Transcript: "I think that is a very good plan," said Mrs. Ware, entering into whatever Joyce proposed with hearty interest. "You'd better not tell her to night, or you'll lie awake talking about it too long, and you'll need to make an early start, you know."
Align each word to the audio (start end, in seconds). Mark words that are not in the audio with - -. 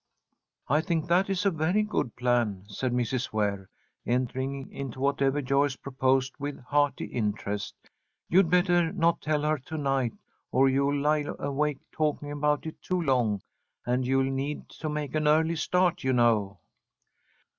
"I 0.67 0.81
think 0.81 1.05
that 1.09 1.29
is 1.29 1.45
a 1.45 1.51
very 1.51 1.83
good 1.83 2.15
plan," 2.15 2.65
said 2.67 2.91
Mrs. 2.91 3.31
Ware, 3.31 3.69
entering 4.03 4.71
into 4.71 4.99
whatever 4.99 5.43
Joyce 5.43 5.75
proposed 5.75 6.33
with 6.39 6.59
hearty 6.63 7.05
interest. 7.05 7.75
"You'd 8.27 8.49
better 8.49 8.91
not 8.93 9.21
tell 9.21 9.43
her 9.43 9.59
to 9.59 9.77
night, 9.77 10.13
or 10.51 10.69
you'll 10.69 10.99
lie 10.99 11.25
awake 11.37 11.81
talking 11.91 12.31
about 12.31 12.65
it 12.65 12.81
too 12.81 12.99
long, 12.99 13.43
and 13.85 14.07
you'll 14.07 14.23
need 14.23 14.69
to 14.69 14.89
make 14.89 15.13
an 15.13 15.27
early 15.27 15.55
start, 15.55 16.03
you 16.03 16.13
know." 16.13 16.61